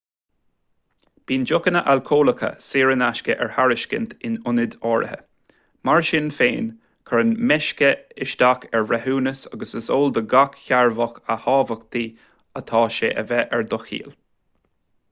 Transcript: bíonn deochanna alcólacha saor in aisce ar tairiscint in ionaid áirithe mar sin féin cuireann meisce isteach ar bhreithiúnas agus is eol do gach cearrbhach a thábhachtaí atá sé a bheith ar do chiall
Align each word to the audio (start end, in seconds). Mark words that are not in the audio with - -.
bíonn 1.31 1.43
deochanna 1.49 1.81
alcólacha 1.91 2.47
saor 2.67 2.93
in 2.93 3.03
aisce 3.07 3.35
ar 3.45 3.51
tairiscint 3.57 4.15
in 4.29 4.39
ionaid 4.51 4.77
áirithe 4.93 5.19
mar 5.91 6.07
sin 6.09 6.31
féin 6.39 6.71
cuireann 7.11 7.35
meisce 7.53 7.91
isteach 8.27 8.67
ar 8.79 8.89
bhreithiúnas 8.93 9.45
agus 9.57 9.77
is 9.83 9.91
eol 9.99 10.11
do 10.19 10.27
gach 10.35 10.59
cearrbhach 10.65 11.23
a 11.37 11.39
thábhachtaí 11.47 12.09
atá 12.63 12.83
sé 12.99 13.13
a 13.25 13.29
bheith 13.33 13.55
ar 13.59 13.69
do 13.75 13.83
chiall 13.87 14.17